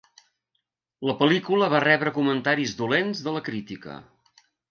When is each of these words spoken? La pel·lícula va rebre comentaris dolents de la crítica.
La 1.09 1.13
pel·lícula 1.19 1.67
va 1.75 1.81
rebre 1.85 2.13
comentaris 2.17 2.75
dolents 2.81 3.23
de 3.27 3.37
la 3.39 3.43
crítica. 3.51 4.01